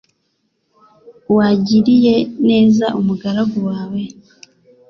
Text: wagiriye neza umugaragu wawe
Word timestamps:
wagiriye 1.35 2.15
neza 2.49 2.85
umugaragu 2.99 3.57
wawe 3.69 4.01